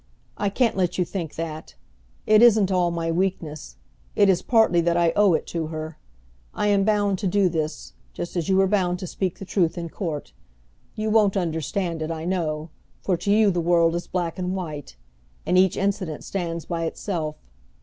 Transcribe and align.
"I 0.35 0.49
can't 0.49 0.75
let 0.75 0.97
you 0.97 1.05
think 1.05 1.35
that; 1.35 1.75
it 2.25 2.41
isn't 2.41 2.71
all 2.71 2.89
my 2.89 3.11
weakness. 3.11 3.75
It 4.15 4.29
is 4.29 4.41
partly 4.41 4.81
that 4.81 4.97
I 4.97 5.13
owe 5.15 5.35
it 5.35 5.45
to 5.53 5.67
her. 5.67 5.99
I 6.55 6.69
am 6.69 6.83
bound 6.83 7.19
to 7.19 7.27
do 7.27 7.47
this, 7.49 7.93
just 8.11 8.35
as 8.35 8.49
you 8.49 8.55
were 8.57 8.65
bound 8.65 8.97
to 8.97 9.05
speak 9.05 9.37
the 9.37 9.45
truth 9.45 9.77
in 9.77 9.89
court. 9.89 10.33
You 10.95 11.11
won't 11.11 11.37
understand 11.37 12.01
it 12.01 12.09
I 12.09 12.25
know, 12.25 12.71
for 13.03 13.15
to 13.17 13.31
you 13.31 13.51
the 13.51 13.61
world 13.61 13.93
is 13.93 14.07
black 14.07 14.39
and 14.39 14.55
white, 14.55 14.95
and 15.45 15.55
each 15.55 15.77
incident 15.77 16.23
stands 16.23 16.65
by 16.65 16.85
itself. 16.85 17.35